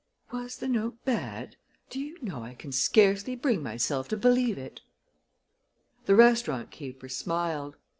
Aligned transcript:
"Was 0.31 0.55
the 0.57 0.67
note 0.67 0.97
bad? 1.05 1.57
Do 1.91 1.99
you 1.99 2.17
know 2.23 2.41
I 2.41 2.55
can 2.55 2.71
scarcely 2.71 3.35
bring 3.35 3.61
myself 3.61 4.07
to 4.07 4.17
believe 4.17 4.57
it!" 4.57 4.81
The 6.07 6.15
restaurant 6.15 6.71
keeper 6.71 7.07
smiled. 7.07 7.75